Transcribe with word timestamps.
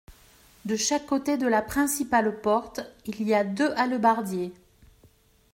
De 0.65 0.75
chaque 0.77 1.05
côté 1.05 1.37
de 1.37 1.45
la 1.45 1.61
principale 1.61 2.41
porte, 2.41 2.79
il 3.05 3.21
y 3.21 3.35
a 3.35 3.43
deux 3.43 3.69
hallebardiers. 3.73 4.51